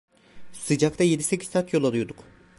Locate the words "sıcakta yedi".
0.53-1.23